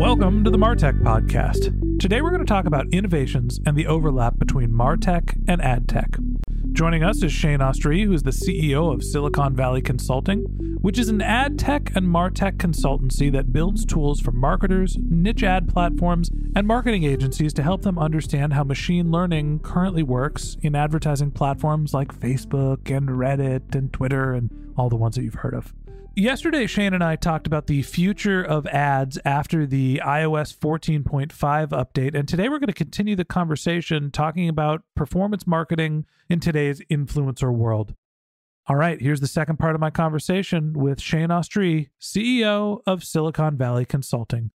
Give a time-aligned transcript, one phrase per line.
[0.00, 2.00] Welcome to the Martech Podcast.
[2.00, 6.72] Today we're going to talk about innovations and the overlap between Martech and AdTech.
[6.72, 11.08] Joining us is Shane Austrie, who is the CEO of Silicon Valley Consulting, which is
[11.08, 16.66] an ad tech and martech consultancy that builds tools for marketers, niche ad platforms, and
[16.66, 22.18] marketing agencies to help them understand how machine learning currently works in advertising platforms like
[22.18, 25.74] Facebook and Reddit and Twitter and all the ones that you've heard of.
[26.16, 31.30] Yesterday, Shane and I talked about the future of ads after the iOS 14.5
[31.68, 32.14] update.
[32.14, 37.54] And today we're going to continue the conversation talking about performance marketing in today's influencer
[37.54, 37.94] world.
[38.70, 43.56] All right, here's the second part of my conversation with Shane Austrie, CEO of Silicon
[43.56, 44.52] Valley Consulting.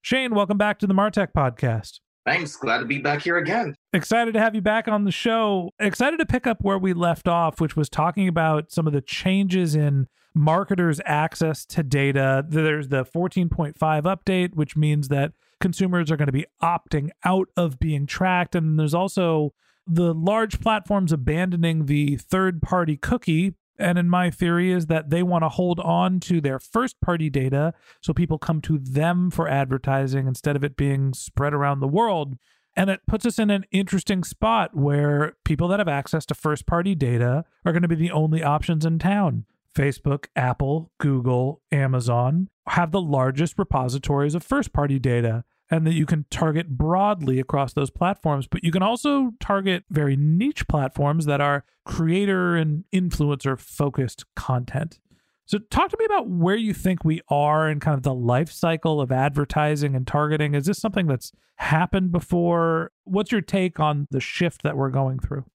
[0.00, 2.00] Shane, welcome back to the Martech podcast.
[2.24, 2.56] Thanks.
[2.56, 3.74] Glad to be back here again.
[3.92, 5.68] Excited to have you back on the show.
[5.78, 9.02] Excited to pick up where we left off, which was talking about some of the
[9.02, 12.46] changes in marketers' access to data.
[12.48, 17.78] There's the 14.5 update, which means that consumers are going to be opting out of
[17.78, 18.54] being tracked.
[18.54, 19.52] And there's also
[19.88, 23.54] the large platforms abandoning the third party cookie.
[23.78, 27.30] And in my theory is that they want to hold on to their first party
[27.30, 31.88] data so people come to them for advertising instead of it being spread around the
[31.88, 32.38] world.
[32.74, 36.66] And it puts us in an interesting spot where people that have access to first
[36.66, 39.46] party data are going to be the only options in town.
[39.74, 46.06] Facebook, Apple, Google, Amazon have the largest repositories of first party data and that you
[46.06, 51.40] can target broadly across those platforms, but you can also target very niche platforms that
[51.40, 54.98] are creator and influencer focused content.
[55.46, 58.52] So, talk to me about where you think we are in kind of the life
[58.52, 60.54] cycle of advertising and targeting.
[60.54, 62.92] Is this something that's happened before?
[63.04, 65.46] What's your take on the shift that we're going through?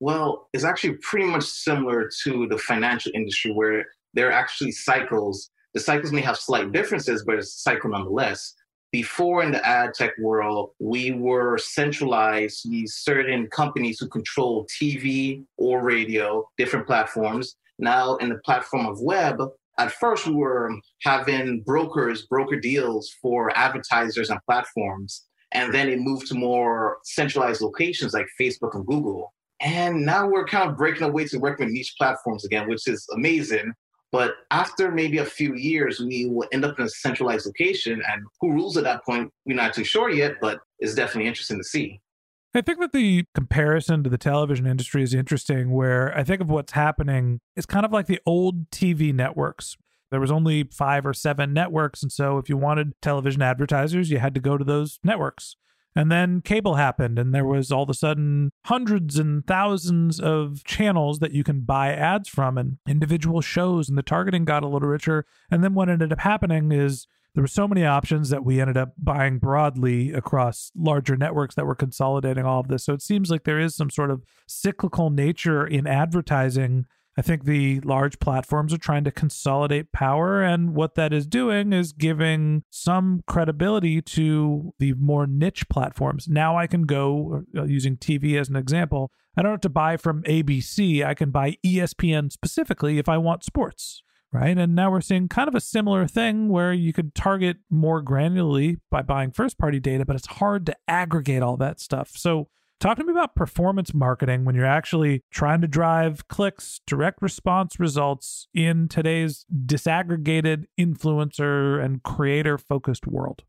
[0.00, 3.84] Well, it's actually pretty much similar to the financial industry where
[4.14, 5.50] there are actually cycles.
[5.74, 8.54] The cycles may have slight differences, but it's a cycle nonetheless.
[8.92, 15.44] Before in the ad tech world, we were centralized, these certain companies who control TV
[15.58, 17.54] or radio, different platforms.
[17.78, 19.40] Now in the platform of web,
[19.78, 25.24] at first we were having brokers, broker deals for advertisers and platforms.
[25.52, 29.32] And then it moved to more centralized locations like Facebook and Google.
[29.60, 33.06] And now we're kind of breaking away to work with niche platforms again, which is
[33.14, 33.72] amazing.
[34.12, 38.02] But after maybe a few years, we will end up in a centralized location.
[38.12, 41.58] And who rules at that point, we're not too sure yet, but it's definitely interesting
[41.58, 42.00] to see.
[42.52, 46.50] I think that the comparison to the television industry is interesting, where I think of
[46.50, 49.76] what's happening is kind of like the old TV networks.
[50.10, 52.02] There was only five or seven networks.
[52.02, 55.54] And so if you wanted television advertisers, you had to go to those networks.
[55.96, 60.62] And then cable happened, and there was all of a sudden hundreds and thousands of
[60.64, 64.68] channels that you can buy ads from and individual shows, and the targeting got a
[64.68, 65.26] little richer.
[65.50, 68.76] And then what ended up happening is there were so many options that we ended
[68.76, 72.84] up buying broadly across larger networks that were consolidating all of this.
[72.84, 76.86] So it seems like there is some sort of cyclical nature in advertising
[77.18, 80.42] I think the large platforms are trying to consolidate power.
[80.42, 86.28] And what that is doing is giving some credibility to the more niche platforms.
[86.28, 89.96] Now I can go, uh, using TV as an example, I don't have to buy
[89.96, 91.04] from ABC.
[91.04, 94.02] I can buy ESPN specifically if I want sports.
[94.32, 94.56] Right.
[94.56, 98.76] And now we're seeing kind of a similar thing where you could target more granularly
[98.88, 102.12] by buying first party data, but it's hard to aggregate all that stuff.
[102.14, 102.48] So
[102.80, 107.78] Talk to me about performance marketing when you're actually trying to drive clicks, direct response
[107.78, 113.42] results in today's disaggregated influencer and creator focused world.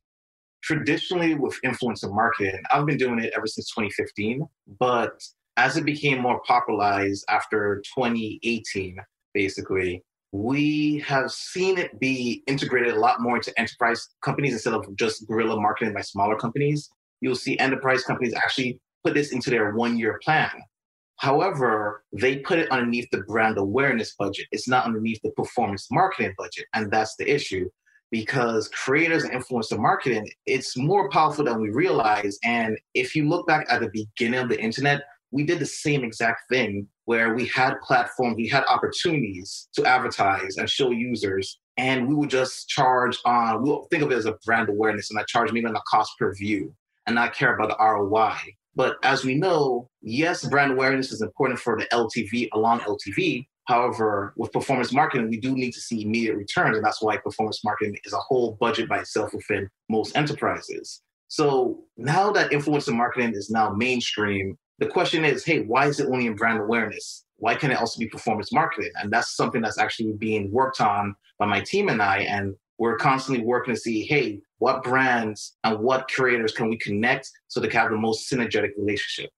[0.62, 4.46] Traditionally, with influencer marketing, I've been doing it ever since 2015,
[4.78, 5.24] but
[5.56, 8.98] as it became more popularized after 2018,
[9.34, 14.94] basically, we have seen it be integrated a lot more into enterprise companies instead of
[14.98, 16.90] just guerrilla marketing by smaller companies.
[17.22, 20.52] You'll see enterprise companies actually put this into their one year plan.
[21.18, 24.48] However, they put it underneath the brand awareness budget.
[24.52, 26.66] It's not underneath the performance marketing budget.
[26.74, 27.70] And that's the issue
[28.10, 32.38] because creators and influencer marketing, it's more powerful than we realize.
[32.44, 36.04] And if you look back at the beginning of the internet, we did the same
[36.04, 42.08] exact thing where we had platforms, we had opportunities to advertise and show users, and
[42.08, 45.24] we would just charge on, we'll think of it as a brand awareness, and I
[45.24, 46.74] charge maybe on a cost per view
[47.08, 48.36] and not care about the ROI.
[48.76, 53.46] But as we know, yes, brand awareness is important for the LTV along LTV.
[53.66, 56.78] However, with performance marketing, we do need to see immediate returns.
[56.78, 61.02] And that's why performance marketing is a whole budget by itself within most enterprises.
[61.28, 66.08] So now that influencer marketing is now mainstream, the question is, hey, why is it
[66.08, 67.24] only in brand awareness?
[67.38, 68.92] Why can't it also be performance marketing?
[69.02, 72.20] And that's something that's actually being worked on by my team and I.
[72.20, 77.30] And we're constantly working to see, hey, what brands and what creators can we connect
[77.48, 79.30] so they can have the most synergetic relationship?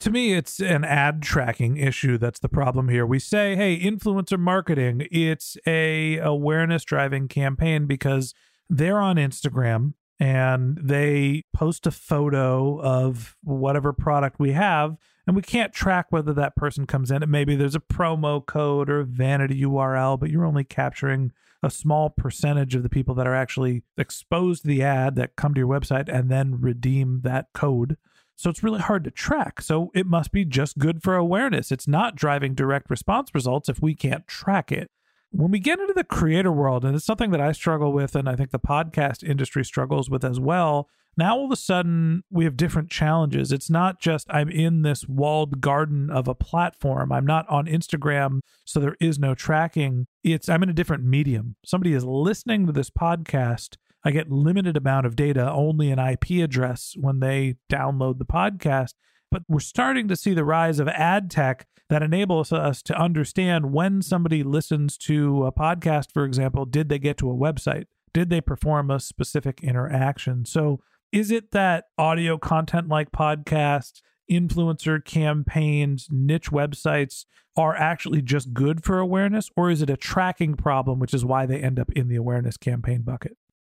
[0.00, 3.06] To me, it's an ad tracking issue that's the problem here.
[3.06, 8.34] We say, hey, influencer marketing, it's a awareness driving campaign because
[8.68, 15.40] they're on Instagram and they post a photo of whatever product we have and we
[15.40, 19.62] can't track whether that person comes in and maybe there's a promo code or vanity
[19.62, 24.62] url but you're only capturing a small percentage of the people that are actually exposed
[24.62, 27.96] to the ad that come to your website and then redeem that code.
[28.36, 29.60] So it's really hard to track.
[29.60, 31.70] So it must be just good for awareness.
[31.70, 34.90] It's not driving direct response results if we can't track it.
[35.30, 38.28] When we get into the creator world, and it's something that I struggle with, and
[38.28, 40.88] I think the podcast industry struggles with as well,
[41.20, 43.52] now all of a sudden we have different challenges.
[43.52, 47.12] It's not just I'm in this walled garden of a platform.
[47.12, 50.06] I'm not on Instagram, so there is no tracking.
[50.24, 51.56] It's I'm in a different medium.
[51.64, 53.76] Somebody is listening to this podcast.
[54.04, 58.94] I get limited amount of data, only an IP address when they download the podcast.
[59.30, 63.72] But we're starting to see the rise of ad tech that enables us to understand
[63.72, 67.84] when somebody listens to a podcast, for example, did they get to a website?
[68.12, 70.44] Did they perform a specific interaction?
[70.44, 70.80] So,
[71.12, 77.24] is it that audio content like podcasts, influencer campaigns, niche websites
[77.56, 81.46] are actually just good for awareness, or is it a tracking problem, which is why
[81.46, 83.36] they end up in the awareness campaign bucket?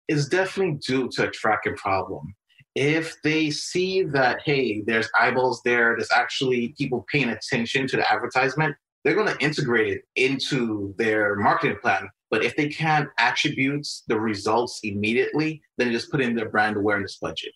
[0.07, 2.36] It's definitely due to a tracking problem
[2.75, 8.12] if they see that hey there's eyeballs there there's actually people paying attention to the
[8.12, 13.88] advertisement they're going to integrate it into their marketing plan but if they can't attribute
[14.07, 17.53] the results immediately then just put in their brand awareness budget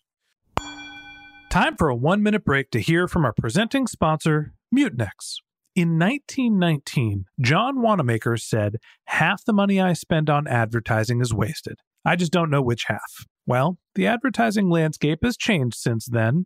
[1.49, 5.37] time for a one minute break to hear from our presenting sponsor mutinex
[5.75, 8.77] in 1919, John Wanamaker said,
[9.07, 11.79] Half the money I spend on advertising is wasted.
[12.05, 13.25] I just don't know which half.
[13.45, 16.45] Well, the advertising landscape has changed since then,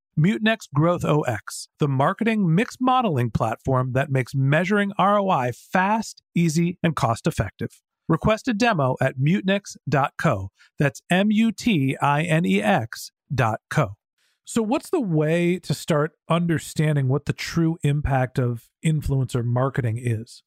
[0.19, 6.95] Mutinex Growth OX, the marketing mix modeling platform that makes measuring ROI fast, easy, and
[6.95, 7.81] cost effective.
[8.07, 10.49] Request a demo at mutinex.co.
[10.77, 13.95] That's M U T I N E X.co.
[14.43, 20.43] So, what's the way to start understanding what the true impact of influencer marketing is?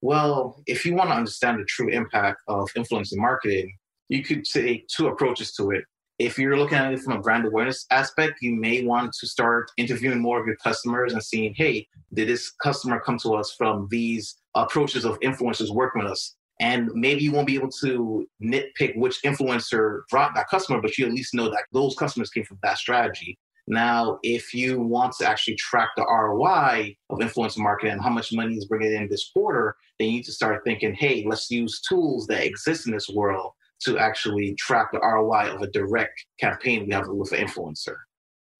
[0.00, 3.76] Well, if you want to understand the true impact of influencer marketing,
[4.08, 5.84] you could take two approaches to it.
[6.18, 9.70] If you're looking at it from a brand awareness aspect, you may want to start
[9.76, 13.86] interviewing more of your customers and seeing, hey, did this customer come to us from
[13.88, 16.34] these approaches of influencers working with us?
[16.60, 21.06] And maybe you won't be able to nitpick which influencer brought that customer, but you
[21.06, 23.38] at least know that those customers came from that strategy.
[23.68, 28.32] Now, if you want to actually track the ROI of influencer marketing and how much
[28.32, 31.80] money is bringing in this quarter, then you need to start thinking, hey, let's use
[31.88, 36.86] tools that exist in this world to actually track the ROI of a direct campaign
[36.86, 37.96] we have with an influencer.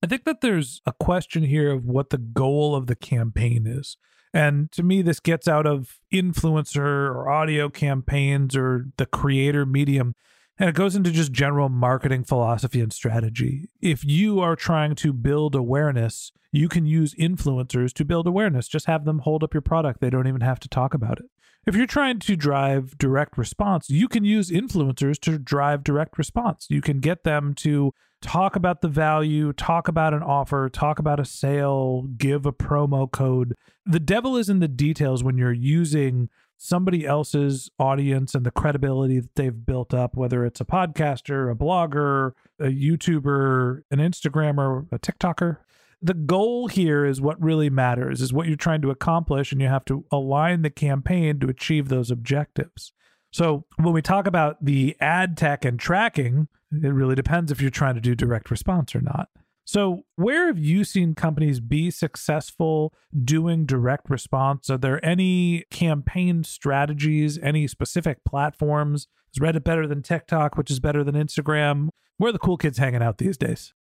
[0.03, 3.97] I think that there's a question here of what the goal of the campaign is.
[4.33, 10.15] And to me, this gets out of influencer or audio campaigns or the creator medium.
[10.59, 13.69] And it goes into just general marketing philosophy and strategy.
[13.81, 18.69] If you are trying to build awareness, you can use influencers to build awareness.
[18.69, 20.01] Just have them hold up your product.
[20.01, 21.27] They don't even have to talk about it.
[21.69, 26.67] If you're trying to drive direct response, you can use influencers to drive direct response.
[26.71, 31.21] You can get them to talk about the value, talk about an offer, talk about
[31.21, 33.55] a sale, give a promo code.
[33.85, 39.21] The devil is in the details when you're using somebody else's audience and the credibility
[39.21, 44.99] that they've built up, whether it's a podcaster, a blogger, a YouTuber, an Instagrammer, a
[44.99, 45.59] TikToker.
[46.00, 49.69] The goal here is what really matters, is what you're trying to accomplish, and you
[49.69, 52.93] have to align the campaign to achieve those objectives.
[53.33, 57.71] So when we talk about the ad tech and tracking, it really depends if you're
[57.71, 59.28] trying to do direct response or not.
[59.64, 64.71] So, where have you seen companies be successful doing direct response?
[64.71, 69.09] Are there any campaign strategies, any specific platforms?
[69.35, 71.90] Is Reddit better than TikTok, which is better than Instagram?
[72.17, 73.75] Where are the cool kids hanging out these days?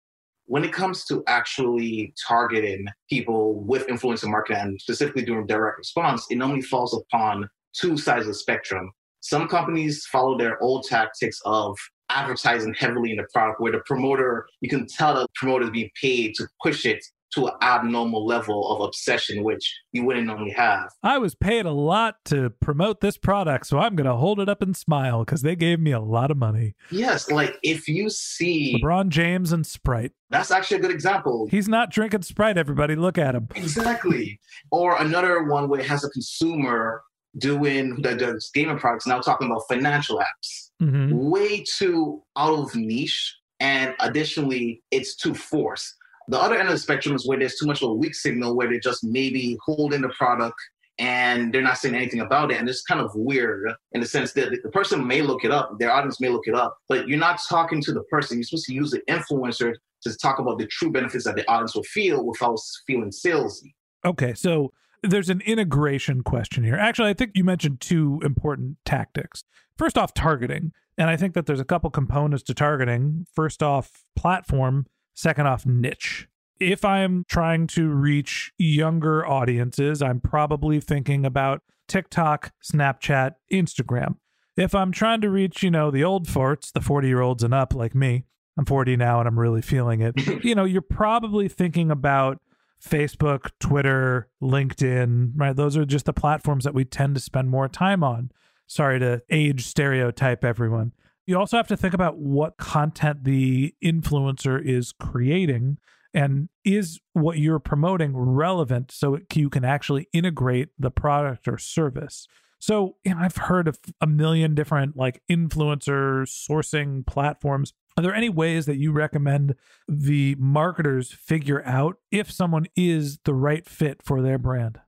[0.48, 6.24] When it comes to actually targeting people with influencer marketing and specifically doing direct response,
[6.30, 8.92] it normally falls upon two sides of the spectrum.
[9.20, 11.76] Some companies follow their old tactics of
[12.10, 15.90] advertising heavily in the product where the promoter, you can tell the promoter is being
[16.00, 20.90] paid to push it to an abnormal level of obsession, which you wouldn't normally have.
[21.02, 24.48] I was paid a lot to promote this product, so I'm going to hold it
[24.48, 26.74] up and smile because they gave me a lot of money.
[26.90, 30.12] Yes, like if you see LeBron James and Sprite.
[30.30, 31.46] That's actually a good example.
[31.50, 32.96] He's not drinking Sprite, everybody.
[32.96, 33.48] Look at him.
[33.54, 34.40] Exactly.
[34.70, 37.02] or another one where it has a consumer
[37.38, 40.70] doing the, the gaming products, now talking about financial apps.
[40.82, 41.16] Mm-hmm.
[41.30, 43.36] Way too out of niche.
[43.60, 45.94] And additionally, it's too forced.
[46.28, 48.56] The other end of the spectrum is where there's too much of a weak signal
[48.56, 50.56] where they're just maybe holding the product
[50.98, 52.58] and they're not saying anything about it.
[52.58, 55.78] And it's kind of weird in the sense that the person may look it up,
[55.78, 58.38] their audience may look it up, but you're not talking to the person.
[58.38, 61.74] You're supposed to use the influencer to talk about the true benefits that the audience
[61.74, 63.74] will feel without feeling salesy.
[64.04, 66.76] Okay, so there's an integration question here.
[66.76, 69.44] Actually, I think you mentioned two important tactics.
[69.76, 70.72] First off, targeting.
[70.98, 73.26] And I think that there's a couple components to targeting.
[73.34, 74.86] First off, platform.
[75.16, 76.28] Second off, niche.
[76.60, 84.16] If I'm trying to reach younger audiences, I'm probably thinking about TikTok, Snapchat, Instagram.
[84.56, 87.54] If I'm trying to reach, you know, the old farts, the 40 year olds and
[87.54, 88.24] up like me,
[88.58, 90.14] I'm 40 now and I'm really feeling it.
[90.44, 92.40] you know, you're probably thinking about
[92.82, 95.56] Facebook, Twitter, LinkedIn, right?
[95.56, 98.30] Those are just the platforms that we tend to spend more time on.
[98.66, 100.92] Sorry to age stereotype everyone.
[101.26, 105.78] You also have to think about what content the influencer is creating
[106.14, 111.58] and is what you're promoting relevant so it, you can actually integrate the product or
[111.58, 112.26] service.
[112.58, 117.74] So, I've heard of a million different like influencer sourcing platforms.
[117.98, 119.56] Are there any ways that you recommend
[119.88, 124.80] the marketers figure out if someone is the right fit for their brand?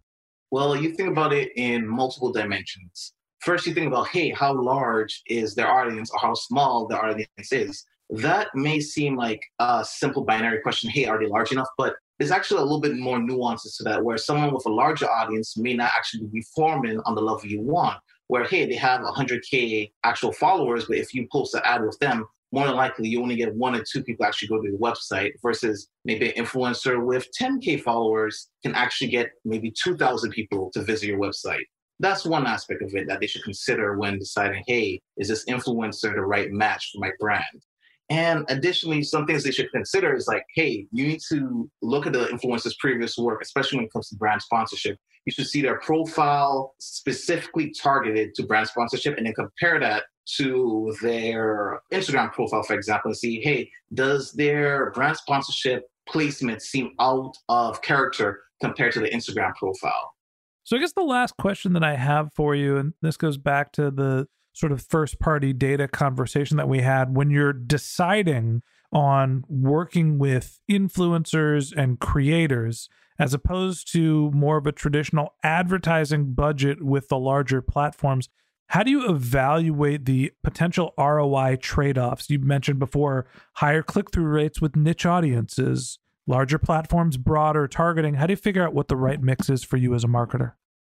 [0.51, 3.13] Well, you think about it in multiple dimensions.
[3.41, 7.53] First, you think about, hey, how large is their audience or how small the audience
[7.53, 7.85] is?
[8.11, 11.69] That may seem like a simple binary question, hey, are they large enough?
[11.77, 15.09] But there's actually a little bit more nuances to that, where someone with a larger
[15.09, 17.99] audience may not actually be performing on the level you want.
[18.27, 22.27] Where, hey, they have 100K actual followers, but if you post an ad with them,
[22.51, 25.33] more than likely you only get one or two people actually go to the website
[25.43, 31.07] versus maybe an influencer with 10k followers can actually get maybe 2000 people to visit
[31.07, 31.65] your website
[32.01, 36.15] that's one aspect of it that they should consider when deciding hey is this influencer
[36.15, 37.45] the right match for my brand
[38.11, 42.13] and additionally some things they should consider is like hey you need to look at
[42.13, 45.79] the influencer's previous work especially when it comes to brand sponsorship you should see their
[45.81, 50.05] profile specifically targeted to brand sponsorship and then compare that
[50.37, 56.93] to their Instagram profile, for example, and see, hey, does their brand sponsorship placement seem
[57.01, 60.13] out of character compared to the Instagram profile.
[60.69, 63.73] So I guess the last question that I have for you, and this goes back
[63.73, 68.61] to the sort of first party data conversation that we had when you're deciding
[68.93, 76.85] on working with influencers and creators as opposed to more of a traditional advertising budget
[76.85, 78.29] with the larger platforms.
[78.67, 82.29] How do you evaluate the potential ROI trade offs?
[82.29, 85.99] You mentioned before higher click through rates with niche audiences,
[86.29, 88.15] larger platforms, broader targeting.
[88.15, 90.53] How do you figure out what the right mix is for you as a marketer?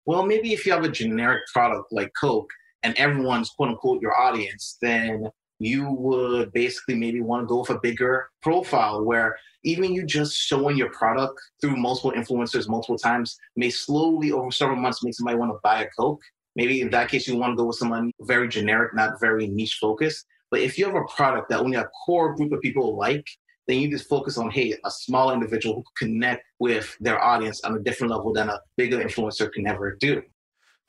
[0.04, 2.50] Well, maybe if you have a generic product like Coke
[2.82, 5.28] and everyone's quote unquote your audience, then
[5.60, 10.34] you would basically maybe want to go with a bigger profile where even you just
[10.34, 15.37] showing your product through multiple influencers multiple times may slowly over several months make somebody
[15.37, 16.22] want to buy a Coke.
[16.56, 19.78] Maybe in that case, you want to go with someone very generic, not very niche
[19.80, 20.26] focused.
[20.50, 23.28] But if you have a product that only a core group of people like,
[23.67, 27.76] then you just focus on, hey, a small individual who connect with their audience on
[27.76, 30.23] a different level than a bigger influencer can ever do.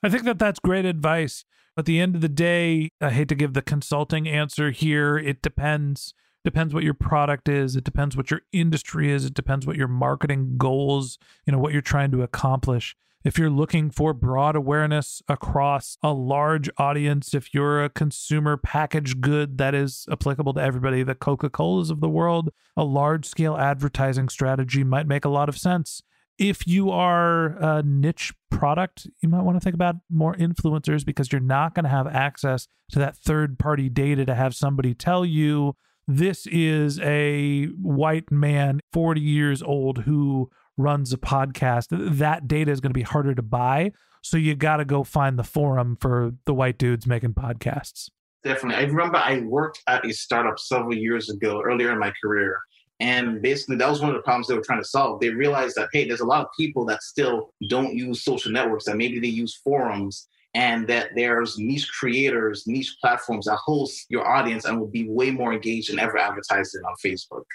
[0.04, 1.46] I think that that's great advice.
[1.78, 5.18] At the end of the day, I hate to give the consulting answer here.
[5.18, 6.14] It depends.
[6.44, 7.76] Depends what your product is.
[7.76, 9.26] It depends what your industry is.
[9.26, 12.96] It depends what your marketing goals, you know, what you're trying to accomplish.
[13.24, 19.22] If you're looking for broad awareness across a large audience, if you're a consumer packaged
[19.22, 23.56] good that is applicable to everybody, the Coca Colas of the world, a large scale
[23.56, 26.02] advertising strategy might make a lot of sense.
[26.40, 31.32] If you are a niche product, you might want to think about more influencers because
[31.32, 35.24] you're not going to have access to that third party data to have somebody tell
[35.24, 35.76] you
[36.08, 42.80] this is a white man 40 years old who runs a podcast, that data is
[42.80, 43.92] going to be harder to buy.
[44.24, 48.10] So you got to go find the forum for the white dudes making podcasts.
[48.44, 48.84] Definitely.
[48.84, 52.60] I remember I worked at a startup several years ago, earlier in my career.
[53.00, 55.20] And basically, that was one of the problems they were trying to solve.
[55.20, 58.86] They realized that, hey, there's a lot of people that still don't use social networks,
[58.86, 64.28] that maybe they use forums, and that there's niche creators, niche platforms that host your
[64.28, 67.46] audience and will be way more engaged than ever advertised on Facebook.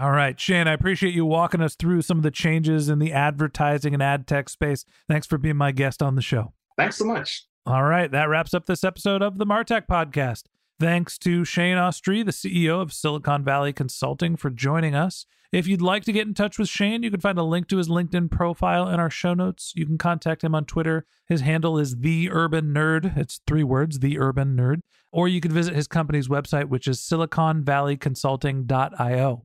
[0.00, 3.12] All right, Shane, I appreciate you walking us through some of the changes in the
[3.12, 4.86] advertising and ad tech space.
[5.06, 6.54] Thanks for being my guest on the show.
[6.78, 7.44] Thanks so much.
[7.66, 10.44] All right, that wraps up this episode of the Martech podcast.
[10.80, 15.26] Thanks to Shane Austrie, the CEO of Silicon Valley Consulting, for joining us.
[15.52, 17.76] If you'd like to get in touch with Shane, you can find a link to
[17.76, 19.74] his LinkedIn profile in our show notes.
[19.76, 21.04] You can contact him on Twitter.
[21.28, 23.18] His handle is The Urban Nerd.
[23.18, 24.80] It's three words, The Urban Nerd.
[25.12, 29.44] Or you can visit his company's website, which is siliconvalleyconsulting.io.